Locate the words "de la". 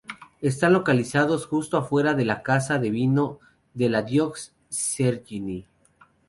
2.15-2.41